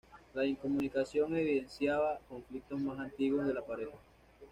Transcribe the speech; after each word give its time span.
La 0.33 0.43
incomunicación 0.45 1.35
evidenciaba 1.37 2.17
conflictos 2.27 2.79
más 2.81 2.97
antiguos 2.97 3.45
de 3.45 3.53
la 3.53 3.61
pareja. 3.63 3.91